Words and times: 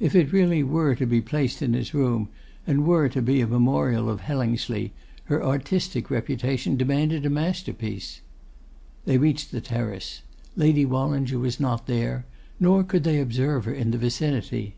If 0.00 0.16
it 0.16 0.32
really 0.32 0.64
were 0.64 0.96
to 0.96 1.06
be 1.06 1.20
placed 1.20 1.62
in 1.62 1.72
his 1.72 1.94
room, 1.94 2.30
and 2.66 2.84
were 2.84 3.08
to 3.10 3.22
be 3.22 3.40
a 3.40 3.46
memorial 3.46 4.10
of 4.10 4.22
Hellingsley, 4.22 4.92
her 5.26 5.40
artistic 5.40 6.10
reputation 6.10 6.76
demanded 6.76 7.24
a 7.24 7.30
masterpiece. 7.30 8.22
They 9.04 9.18
reached 9.18 9.52
the 9.52 9.60
terrace: 9.60 10.22
Lady 10.56 10.84
Wallinger 10.84 11.38
was 11.38 11.60
not 11.60 11.86
there, 11.86 12.26
nor 12.58 12.82
could 12.82 13.04
they 13.04 13.20
observe 13.20 13.66
her 13.66 13.72
in 13.72 13.92
the 13.92 13.98
vicinity. 13.98 14.74